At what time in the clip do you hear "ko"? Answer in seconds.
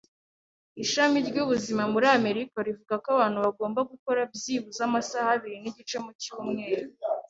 3.03-3.07